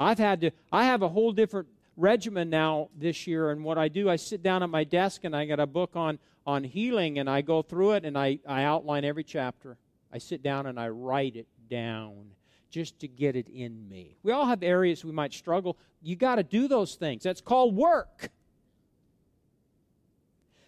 I've 0.00 0.18
had 0.18 0.40
to, 0.40 0.50
I 0.72 0.86
have 0.86 1.02
a 1.02 1.08
whole 1.08 1.30
different 1.30 1.68
regimen 1.96 2.50
now 2.50 2.88
this 2.98 3.28
year. 3.28 3.52
And 3.52 3.62
what 3.62 3.78
I 3.78 3.86
do, 3.86 4.10
I 4.10 4.16
sit 4.16 4.42
down 4.42 4.64
at 4.64 4.68
my 4.68 4.82
desk 4.82 5.22
and 5.22 5.36
I 5.36 5.46
got 5.46 5.60
a 5.60 5.66
book 5.68 5.94
on, 5.94 6.18
on 6.44 6.64
healing 6.64 7.20
and 7.20 7.30
I 7.30 7.42
go 7.42 7.62
through 7.62 7.92
it 7.92 8.04
and 8.04 8.18
I, 8.18 8.40
I 8.48 8.64
outline 8.64 9.04
every 9.04 9.22
chapter. 9.22 9.76
I 10.12 10.18
sit 10.18 10.42
down 10.42 10.66
and 10.66 10.80
I 10.80 10.88
write 10.88 11.36
it 11.36 11.46
down 11.72 12.26
just 12.70 13.00
to 13.00 13.08
get 13.08 13.34
it 13.34 13.48
in 13.48 13.88
me. 13.88 14.16
We 14.22 14.30
all 14.32 14.46
have 14.46 14.62
areas 14.62 15.04
we 15.04 15.12
might 15.12 15.32
struggle. 15.32 15.78
You 16.02 16.16
got 16.16 16.36
to 16.36 16.42
do 16.42 16.68
those 16.68 16.94
things. 16.96 17.22
That's 17.22 17.40
called 17.40 17.74
work. 17.74 18.30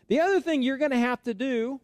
The 0.08 0.20
other 0.20 0.40
thing 0.40 0.62
you're 0.62 0.78
going 0.78 0.90
to 0.90 0.99
have 0.99 1.23
to 1.25 1.34
do 1.34 1.80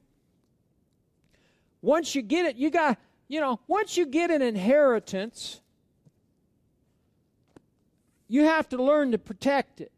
once 1.82 2.14
you 2.14 2.22
get 2.22 2.46
it, 2.46 2.56
you 2.56 2.70
got, 2.70 2.98
you 3.28 3.40
know, 3.40 3.60
once 3.66 3.96
you 3.96 4.06
get 4.06 4.30
an 4.30 4.42
inheritance, 4.42 5.60
you 8.28 8.44
have 8.44 8.68
to 8.70 8.82
learn 8.82 9.12
to 9.12 9.18
protect 9.18 9.80
it. 9.80 9.92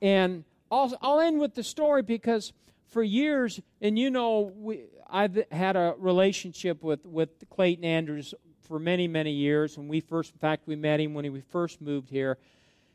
And 0.00 0.44
I'll, 0.70 0.96
I'll 1.00 1.20
end 1.20 1.40
with 1.40 1.54
the 1.54 1.62
story 1.62 2.02
because 2.02 2.52
for 2.88 3.02
years, 3.02 3.60
and 3.80 3.98
you 3.98 4.10
know, 4.10 4.52
we, 4.56 4.84
I've 5.08 5.38
had 5.50 5.76
a 5.76 5.94
relationship 5.98 6.82
with, 6.82 7.04
with 7.04 7.28
Clayton 7.50 7.84
Andrews 7.84 8.34
for 8.62 8.78
many, 8.78 9.08
many 9.08 9.32
years. 9.32 9.76
When 9.76 9.88
we 9.88 10.00
first, 10.00 10.32
in 10.32 10.38
fact, 10.38 10.66
we 10.66 10.76
met 10.76 11.00
him 11.00 11.14
when 11.14 11.30
we 11.32 11.40
first 11.40 11.80
moved 11.80 12.10
here, 12.10 12.38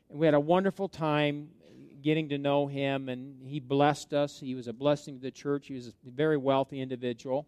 and 0.10 0.20
we 0.20 0.26
had 0.26 0.34
a 0.34 0.40
wonderful 0.40 0.90
time 0.90 1.50
getting 2.02 2.30
to 2.30 2.38
know 2.38 2.68
him, 2.68 3.08
and 3.08 3.48
he 3.48 3.60
blessed 3.60 4.14
us. 4.14 4.40
He 4.40 4.56
was 4.56 4.68
a 4.68 4.74
blessing 4.74 5.16
to 5.16 5.22
the 5.22 5.32
church. 5.32 5.68
He 5.68 5.74
was 5.74 5.88
a 5.88 5.94
very 6.06 6.38
wealthy 6.38 6.82
individual. 6.82 7.48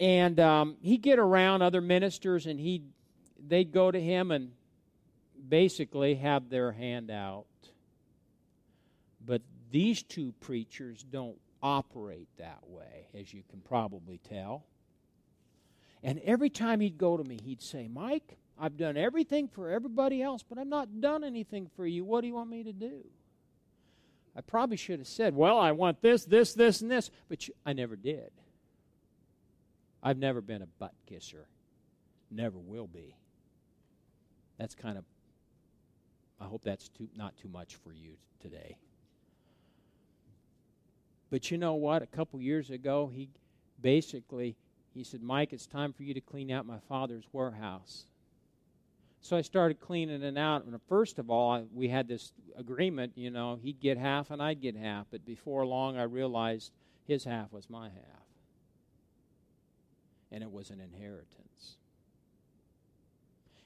And 0.00 0.38
um, 0.40 0.76
he'd 0.82 1.02
get 1.02 1.18
around 1.18 1.62
other 1.62 1.80
ministers, 1.80 2.46
and 2.46 2.58
he 2.60 2.82
they'd 3.48 3.72
go 3.72 3.90
to 3.90 4.00
him 4.00 4.30
and 4.30 4.50
basically 5.48 6.16
have 6.16 6.50
their 6.50 6.72
hand 6.72 7.10
out. 7.10 7.46
But 9.24 9.42
these 9.70 10.02
two 10.02 10.32
preachers 10.40 11.02
don't 11.02 11.38
operate 11.62 12.28
that 12.38 12.60
way, 12.68 13.08
as 13.14 13.32
you 13.32 13.42
can 13.50 13.60
probably 13.60 14.18
tell. 14.18 14.64
And 16.02 16.20
every 16.20 16.50
time 16.50 16.80
he'd 16.80 16.98
go 16.98 17.16
to 17.16 17.24
me, 17.24 17.38
he'd 17.42 17.62
say, 17.62 17.88
Mike, 17.88 18.38
I've 18.58 18.76
done 18.76 18.96
everything 18.96 19.48
for 19.48 19.70
everybody 19.70 20.22
else, 20.22 20.42
but 20.42 20.58
I've 20.58 20.66
not 20.66 21.00
done 21.00 21.24
anything 21.24 21.68
for 21.76 21.86
you. 21.86 22.04
What 22.04 22.20
do 22.20 22.26
you 22.26 22.34
want 22.34 22.50
me 22.50 22.62
to 22.62 22.72
do? 22.72 23.04
I 24.36 24.40
probably 24.42 24.76
should 24.76 24.98
have 24.98 25.08
said, 25.08 25.34
Well, 25.34 25.58
I 25.58 25.72
want 25.72 26.02
this, 26.02 26.24
this, 26.24 26.52
this, 26.52 26.82
and 26.82 26.90
this, 26.90 27.10
but 27.28 27.48
you, 27.48 27.54
I 27.64 27.72
never 27.72 27.96
did. 27.96 28.30
I've 30.02 30.18
never 30.18 30.40
been 30.40 30.62
a 30.62 30.66
butt 30.66 30.92
kisser, 31.06 31.48
never 32.30 32.58
will 32.58 32.86
be. 32.86 33.16
That's 34.58 34.74
kind 34.74 34.98
of, 34.98 35.04
I 36.40 36.44
hope 36.44 36.62
that's 36.64 36.88
too, 36.90 37.08
not 37.16 37.36
too 37.36 37.48
much 37.48 37.76
for 37.76 37.92
you 37.92 38.12
today. 38.40 38.76
But 41.36 41.50
you 41.50 41.58
know 41.58 41.74
what? 41.74 42.00
A 42.00 42.06
couple 42.06 42.40
years 42.40 42.70
ago, 42.70 43.10
he 43.14 43.28
basically 43.82 44.56
he 44.94 45.04
said, 45.04 45.22
"Mike, 45.22 45.52
it's 45.52 45.66
time 45.66 45.92
for 45.92 46.02
you 46.02 46.14
to 46.14 46.20
clean 46.22 46.50
out 46.50 46.64
my 46.64 46.78
father's 46.88 47.26
warehouse." 47.30 48.06
So 49.20 49.36
I 49.36 49.42
started 49.42 49.78
cleaning 49.78 50.22
it 50.22 50.38
out. 50.38 50.64
And 50.64 50.80
first 50.88 51.18
of 51.18 51.28
all, 51.28 51.68
we 51.74 51.88
had 51.88 52.08
this 52.08 52.32
agreement, 52.56 53.12
you 53.16 53.30
know, 53.30 53.56
he'd 53.56 53.80
get 53.80 53.98
half 53.98 54.30
and 54.30 54.42
I'd 54.42 54.62
get 54.62 54.76
half. 54.76 55.08
But 55.10 55.26
before 55.26 55.66
long, 55.66 55.98
I 55.98 56.04
realized 56.04 56.72
his 57.06 57.24
half 57.24 57.52
was 57.52 57.68
my 57.68 57.90
half. 57.90 58.26
And 60.32 60.42
it 60.42 60.50
was 60.50 60.70
an 60.70 60.80
inheritance. 60.80 61.76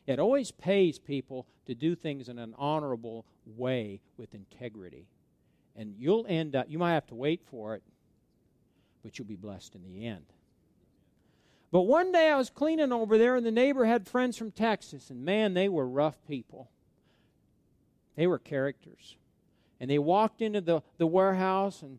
It 0.08 0.18
always 0.18 0.50
pays 0.50 0.98
people 0.98 1.46
to 1.66 1.76
do 1.76 1.94
things 1.94 2.28
in 2.28 2.40
an 2.40 2.52
honorable 2.58 3.26
way 3.46 4.00
with 4.16 4.34
integrity 4.34 5.06
and 5.76 5.94
you'll 5.98 6.26
end 6.28 6.56
up, 6.56 6.66
you 6.68 6.78
might 6.78 6.94
have 6.94 7.06
to 7.08 7.14
wait 7.14 7.42
for 7.50 7.74
it, 7.74 7.82
but 9.02 9.18
you'll 9.18 9.28
be 9.28 9.36
blessed 9.36 9.74
in 9.74 9.82
the 9.84 10.06
end. 10.06 10.24
But 11.72 11.82
one 11.82 12.10
day 12.10 12.30
I 12.30 12.36
was 12.36 12.50
cleaning 12.50 12.92
over 12.92 13.16
there, 13.16 13.36
and 13.36 13.46
the 13.46 13.52
neighbor 13.52 13.84
had 13.84 14.08
friends 14.08 14.36
from 14.36 14.50
Texas, 14.50 15.10
and 15.10 15.24
man, 15.24 15.54
they 15.54 15.68
were 15.68 15.88
rough 15.88 16.16
people. 16.26 16.68
They 18.16 18.26
were 18.26 18.38
characters. 18.38 19.16
And 19.78 19.88
they 19.90 19.98
walked 19.98 20.42
into 20.42 20.60
the, 20.60 20.82
the 20.98 21.06
warehouse, 21.06 21.82
and 21.82 21.98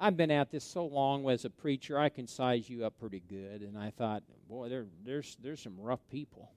I've 0.00 0.16
been 0.16 0.30
at 0.30 0.50
this 0.50 0.64
so 0.64 0.86
long 0.86 1.28
as 1.28 1.44
a 1.44 1.50
preacher, 1.50 1.98
I 1.98 2.08
can 2.08 2.26
size 2.26 2.70
you 2.70 2.86
up 2.86 2.98
pretty 2.98 3.22
good. 3.28 3.62
And 3.62 3.76
I 3.76 3.90
thought, 3.90 4.22
boy, 4.48 4.68
there, 4.68 4.86
there's, 5.04 5.36
there's 5.42 5.60
some 5.60 5.78
rough 5.78 6.00
people. 6.10 6.52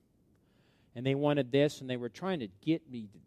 And 0.95 1.05
they 1.05 1.15
wanted 1.15 1.51
this, 1.51 1.81
and 1.81 1.89
they 1.89 1.97
were 1.97 2.09
trying 2.09 2.39
to 2.39 2.47
get 2.61 2.89
me 2.89 3.07
to 3.11 3.19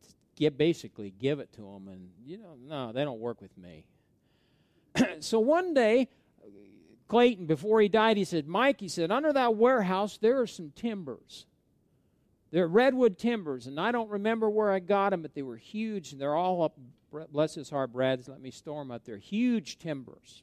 basically 0.57 1.11
give 1.11 1.40
it 1.40 1.52
to 1.55 1.62
them. 1.62 1.88
And, 1.88 2.11
you 2.25 2.38
know, 2.38 2.57
no, 2.61 2.93
they 2.93 3.05
don't 3.05 3.21
work 3.21 3.40
with 3.40 3.57
me. 3.57 3.87
so 5.21 5.38
one 5.38 5.75
day, 5.75 6.09
Clayton, 7.09 7.47
before 7.47 7.81
he 7.81 7.88
died, 7.88 8.16
he 8.16 8.25
said, 8.25 8.47
Mike, 8.47 8.81
he 8.81 8.88
said, 8.88 9.11
under 9.11 9.33
that 9.33 9.57
warehouse, 9.57 10.19
there 10.19 10.40
are 10.40 10.47
some 10.47 10.73
timbers. 10.75 11.47
They're 12.50 12.69
redwood 12.69 13.19
timbers, 13.19 13.66
and 13.66 13.78
I 13.81 13.93
don't 13.93 14.11
remember 14.11 14.49
where 14.49 14.71
I 14.71 14.78
got 14.78 15.11
them, 15.11 15.23
but 15.23 15.35
they 15.35 15.43
were 15.43 15.57
huge, 15.57 16.12
and 16.12 16.21
they're 16.21 16.35
all 16.35 16.62
up. 16.62 16.76
Bless 17.33 17.55
his 17.55 17.71
heart, 17.71 17.93
Brad's 17.93 18.28
let 18.28 18.40
me 18.40 18.50
store 18.50 18.83
them 18.83 18.90
up 18.90 19.05
there. 19.05 19.16
Huge 19.16 19.78
timbers. 19.78 20.43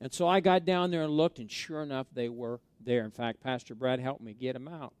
And 0.00 0.12
so 0.12 0.26
I 0.26 0.40
got 0.40 0.64
down 0.64 0.90
there 0.90 1.02
and 1.02 1.12
looked, 1.12 1.38
and 1.38 1.50
sure 1.50 1.82
enough, 1.82 2.06
they 2.12 2.28
were 2.28 2.60
there. 2.80 3.04
In 3.04 3.10
fact, 3.10 3.42
Pastor 3.42 3.74
Brad 3.74 4.00
helped 4.00 4.22
me 4.22 4.32
get 4.32 4.54
them 4.54 4.68
out. 4.68 4.94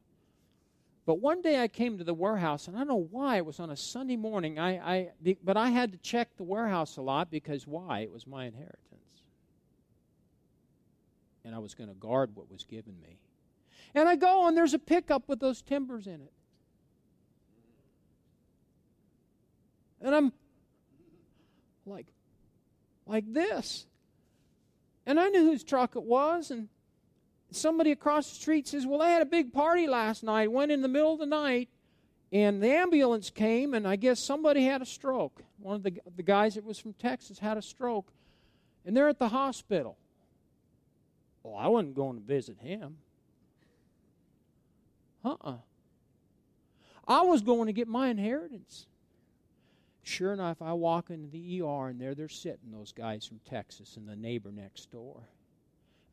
But 1.10 1.18
one 1.18 1.42
day 1.42 1.60
I 1.60 1.66
came 1.66 1.98
to 1.98 2.04
the 2.04 2.14
warehouse, 2.14 2.68
and 2.68 2.76
I 2.76 2.82
don't 2.82 2.86
know 2.86 3.08
why. 3.10 3.38
It 3.38 3.44
was 3.44 3.58
on 3.58 3.70
a 3.70 3.76
Sunday 3.76 4.14
morning. 4.14 4.60
I, 4.60 4.78
I, 4.78 5.34
but 5.42 5.56
I 5.56 5.70
had 5.70 5.90
to 5.90 5.98
check 5.98 6.36
the 6.36 6.44
warehouse 6.44 6.98
a 6.98 7.02
lot 7.02 7.32
because 7.32 7.66
why? 7.66 8.02
It 8.02 8.12
was 8.12 8.28
my 8.28 8.44
inheritance. 8.44 8.78
And 11.44 11.52
I 11.52 11.58
was 11.58 11.74
going 11.74 11.88
to 11.88 11.96
guard 11.96 12.36
what 12.36 12.48
was 12.48 12.62
given 12.62 12.94
me. 13.02 13.18
And 13.92 14.08
I 14.08 14.14
go, 14.14 14.46
and 14.46 14.56
there's 14.56 14.72
a 14.72 14.78
pickup 14.78 15.28
with 15.28 15.40
those 15.40 15.62
timbers 15.62 16.06
in 16.06 16.20
it. 16.20 16.32
And 20.00 20.14
I'm 20.14 20.32
like, 21.86 22.06
like 23.04 23.24
this. 23.26 23.84
And 25.06 25.18
I 25.18 25.28
knew 25.30 25.42
whose 25.42 25.64
truck 25.64 25.96
it 25.96 26.04
was, 26.04 26.52
and 26.52 26.68
somebody 27.52 27.92
across 27.92 28.28
the 28.28 28.36
street 28.36 28.68
says, 28.68 28.86
Well, 28.86 29.00
they 29.00 29.10
had 29.10 29.22
a 29.22 29.26
big 29.26 29.52
party 29.52 29.86
last 29.86 30.22
night, 30.22 30.50
went 30.50 30.72
in 30.72 30.82
the 30.82 30.88
middle 30.88 31.12
of 31.12 31.18
the 31.18 31.26
night, 31.26 31.68
and 32.32 32.62
the 32.62 32.68
ambulance 32.68 33.30
came, 33.30 33.74
and 33.74 33.86
I 33.86 33.96
guess 33.96 34.20
somebody 34.20 34.64
had 34.64 34.82
a 34.82 34.86
stroke. 34.86 35.42
One 35.58 35.76
of 35.76 35.82
the, 35.82 36.00
the 36.16 36.22
guys 36.22 36.54
that 36.54 36.64
was 36.64 36.78
from 36.78 36.92
Texas 36.94 37.38
had 37.38 37.56
a 37.56 37.62
stroke, 37.62 38.12
and 38.84 38.96
they're 38.96 39.08
at 39.08 39.18
the 39.18 39.28
hospital. 39.28 39.96
Well, 41.42 41.56
I 41.56 41.68
wasn't 41.68 41.94
going 41.94 42.16
to 42.18 42.24
visit 42.24 42.58
him. 42.58 42.98
Uh 45.24 45.30
uh-uh. 45.30 45.50
uh 45.50 45.56
I 47.08 47.22
was 47.22 47.42
going 47.42 47.66
to 47.66 47.72
get 47.72 47.88
my 47.88 48.08
inheritance. 48.08 48.86
Sure 50.02 50.32
enough, 50.32 50.62
I 50.62 50.72
walk 50.72 51.10
into 51.10 51.28
the 51.28 51.60
ER, 51.60 51.88
and 51.88 52.00
there 52.00 52.14
they're 52.14 52.28
sitting, 52.28 52.70
those 52.70 52.92
guys 52.92 53.26
from 53.26 53.40
Texas 53.48 53.96
and 53.96 54.08
the 54.08 54.16
neighbor 54.16 54.50
next 54.52 54.90
door. 54.90 55.22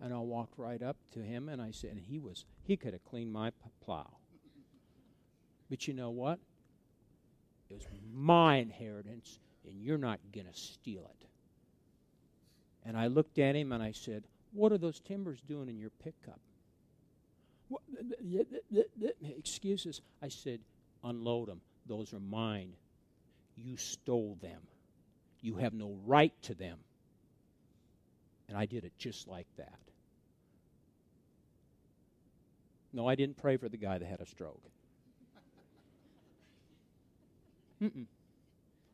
And 0.01 0.13
I 0.13 0.19
walked 0.19 0.57
right 0.57 0.81
up 0.81 0.97
to 1.13 1.19
him, 1.19 1.49
and 1.49 1.61
I 1.61 1.71
said, 1.71 1.91
and 1.91 1.99
he 1.99 2.19
was, 2.19 2.45
he 2.63 2.77
could 2.77 2.93
have 2.93 3.03
cleaned 3.03 3.33
my 3.33 3.51
plow. 3.83 4.17
But 5.69 5.87
you 5.87 5.93
know 5.93 6.11
what? 6.11 6.39
It 7.69 7.73
was 7.73 7.87
my 8.13 8.57
inheritance, 8.57 9.39
and 9.67 9.81
you're 9.81 9.97
not 9.97 10.19
going 10.33 10.47
to 10.47 10.53
steal 10.53 11.09
it. 11.09 11.27
And 12.85 12.95
I 12.97 13.07
looked 13.07 13.37
at 13.37 13.55
him 13.55 13.73
and 13.73 13.83
I 13.83 13.91
said, 13.91 14.23
What 14.53 14.71
are 14.71 14.77
those 14.77 15.01
timbers 15.01 15.41
doing 15.41 15.67
in 15.67 15.77
your 15.77 15.89
pickup? 15.89 16.39
Excuses. 19.37 20.01
I 20.21 20.29
said, 20.29 20.61
Unload 21.03 21.49
them. 21.49 21.59
Those 21.85 22.13
are 22.13 22.19
mine. 22.19 22.73
You 23.57 23.75
stole 23.75 24.37
them. 24.41 24.61
You 25.41 25.55
have 25.55 25.73
no 25.73 25.97
right 26.05 26.33
to 26.43 26.53
them. 26.53 26.77
And 28.47 28.57
I 28.57 28.65
did 28.65 28.85
it 28.85 28.93
just 28.97 29.27
like 29.27 29.47
that. 29.57 29.79
No, 32.93 33.07
I 33.07 33.15
didn't 33.15 33.37
pray 33.37 33.57
for 33.57 33.69
the 33.69 33.77
guy 33.77 33.97
that 33.97 34.05
had 34.07 34.21
a 34.21 34.25
stroke. 34.25 34.63
Mm-mm. 37.81 38.05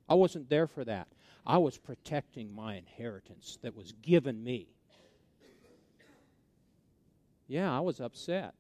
I 0.10 0.16
wasn't 0.16 0.50
there 0.50 0.68
for 0.68 0.84
that. 0.86 1.08
I 1.46 1.58
was 1.58 1.78
protecting 1.78 2.54
my 2.54 2.76
inheritance 2.76 3.60
that 3.62 3.76
was 3.76 3.94
given 4.02 4.44
me. 4.44 4.68
Yeah, 7.48 7.76
I 7.76 7.82
was 7.82 8.00
upset. 8.00 8.56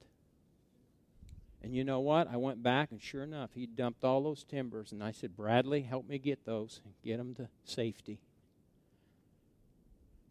And 1.62 1.74
you 1.74 1.86
know 1.86 2.02
what? 2.02 2.28
I 2.28 2.36
went 2.36 2.62
back, 2.62 2.92
and 2.92 3.02
sure 3.02 3.24
enough, 3.24 3.52
he 3.54 3.66
dumped 3.66 4.04
all 4.04 4.22
those 4.22 4.44
timbers. 4.44 4.92
And 4.92 5.02
I 5.02 5.12
said, 5.12 5.38
Bradley, 5.38 5.82
help 5.82 6.08
me 6.08 6.20
get 6.20 6.46
those 6.46 6.82
and 6.84 6.94
get 7.04 7.18
them 7.18 7.34
to 7.36 7.48
safety. 7.64 8.20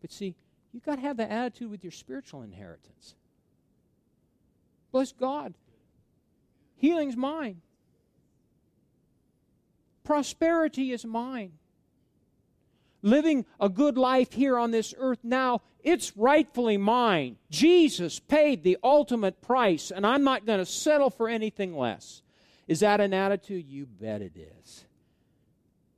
But 0.02 0.12
see, 0.12 0.34
you've 0.72 0.84
got 0.84 0.96
to 0.96 1.02
have 1.02 1.16
that 1.18 1.30
attitude 1.30 1.70
with 1.70 1.84
your 1.84 1.90
spiritual 1.90 2.42
inheritance. 2.42 3.14
Bless 4.90 5.12
God. 5.12 5.54
Healing's 6.76 7.16
mine. 7.16 7.62
Prosperity 10.04 10.92
is 10.92 11.04
mine. 11.04 11.52
Living 13.02 13.46
a 13.58 13.68
good 13.68 13.96
life 13.96 14.32
here 14.32 14.58
on 14.58 14.70
this 14.70 14.94
earth 14.98 15.20
now 15.22 15.60
it's 15.82 16.16
rightfully 16.16 16.76
mine. 16.76 17.36
Jesus 17.50 18.20
paid 18.20 18.62
the 18.62 18.78
ultimate 18.82 19.42
price, 19.42 19.90
and 19.90 20.06
I'm 20.06 20.22
not 20.22 20.46
going 20.46 20.60
to 20.60 20.66
settle 20.66 21.10
for 21.10 21.28
anything 21.28 21.76
less. 21.76 22.22
Is 22.68 22.80
that 22.80 23.00
an 23.00 23.12
attitude? 23.12 23.66
You 23.66 23.86
bet 23.86 24.22
it 24.22 24.36
is. 24.36 24.84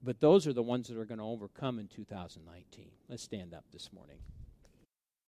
But 0.03 0.21
those 0.21 0.47
are 0.47 0.53
the 0.53 0.63
ones 0.63 0.89
that 0.89 0.99
are 0.99 1.05
going 1.05 1.19
to 1.19 1.25
overcome 1.25 1.79
in 1.79 1.89
2019. 1.89 2.87
Let's 3.09 3.23
stand 3.23 3.55
up 3.55 3.65
this 3.73 3.93
morning. 3.93 4.19